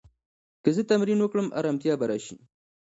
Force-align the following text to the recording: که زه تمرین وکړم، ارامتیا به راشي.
که 0.63 0.69
زه 0.75 0.81
تمرین 0.91 1.19
وکړم، 1.21 1.47
ارامتیا 1.59 1.93
به 1.99 2.05
راشي. 2.09 2.37